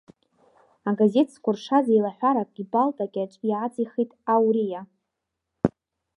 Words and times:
Агазеҭ 0.89 1.27
зкәыршаз 1.33 1.85
еилаҳәарак 1.91 2.49
ипалта 2.63 3.05
кьаҿ 3.13 3.33
иааҵихит 3.49 4.11
ауриа. 4.33 4.81